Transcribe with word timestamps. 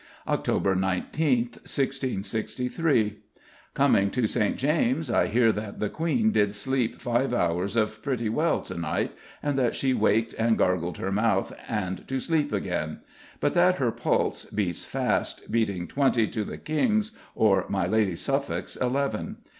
Oct. 0.27 0.45
19th, 0.45 1.57
1663: 1.61 3.19
Coming 3.75 4.09
to 4.09 4.25
St. 4.25 4.57
James's, 4.57 5.11
I 5.11 5.27
hear 5.27 5.51
that 5.51 5.79
the 5.79 5.91
Queen 5.91 6.31
did 6.31 6.55
sleep 6.55 6.99
five 6.99 7.35
hours 7.35 7.77
pretty 8.01 8.27
well 8.27 8.63
to 8.63 8.75
night, 8.79 9.11
and 9.43 9.55
that 9.59 9.75
she 9.75 9.93
waked 9.93 10.33
and 10.39 10.57
gargled 10.57 10.97
her 10.97 11.11
mouth, 11.11 11.53
and 11.67 12.07
to 12.07 12.19
sleep 12.19 12.51
again; 12.51 13.01
but 13.39 13.53
that 13.53 13.75
her 13.75 13.91
pulse 13.91 14.45
beats 14.45 14.85
fast, 14.85 15.51
beating 15.51 15.87
twenty 15.87 16.27
to 16.29 16.43
the 16.43 16.57
King's 16.57 17.11
or 17.35 17.65
my 17.69 17.85
Lady 17.85 18.15
Suffolk's 18.15 18.75
eleven. 18.77 19.37